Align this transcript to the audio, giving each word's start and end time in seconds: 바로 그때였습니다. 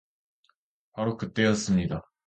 바로 0.93 1.15
그때였습니다. 1.15 2.03